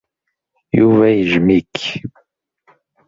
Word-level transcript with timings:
Yuba 0.79 1.05
yejjem-ik. 1.09 1.77